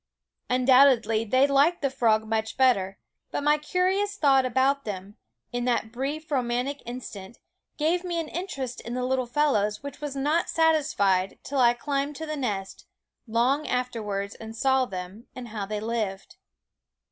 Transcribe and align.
Undoubtedly 0.49 1.23
they 1.23 1.45
liked 1.45 1.83
the 1.83 1.89
frog 1.91 2.25
much 2.25 2.57
better; 2.57 2.97
but 3.29 3.43
my 3.43 3.59
curious 3.59 4.15
thought 4.17 4.47
about 4.47 4.83
them, 4.83 5.15
in 5.51 5.63
that 5.65 5.91
brief 5.91 6.31
romantic 6.31 6.81
instant, 6.87 7.37
gave 7.77 8.03
me 8.03 8.19
an 8.19 8.27
interest 8.27 8.81
in 8.81 8.95
the 8.95 9.03
little 9.05 9.27
fellows 9.27 9.83
which 9.83 10.01
was 10.01 10.15
not 10.15 10.49
satisfied 10.49 11.37
till 11.43 11.59
I 11.59 11.75
climbed 11.75 12.15
to 12.15 12.25
the 12.25 12.35
nest, 12.35 12.87
long 13.27 13.67
after 13.67 14.01
wards, 14.01 14.33
and 14.33 14.55
saw 14.55 14.85
them, 14.85 15.27
and 15.35 15.49
how 15.49 15.67
they 15.67 15.79
lived. 15.79 16.37